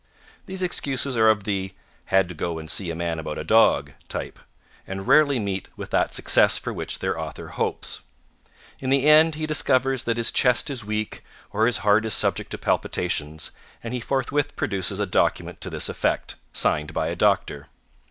[0.47, 3.91] These excuses are of the "had to go and see a man about a dog"
[4.09, 4.39] type,
[4.87, 7.99] and rarely meet with that success for which their author hopes.
[8.79, 12.49] In the end he discovers that his chest is weak, or his heart is subject
[12.49, 13.51] to palpitations,
[13.83, 17.67] and he forthwith produces a document to this effect, signed by a doctor.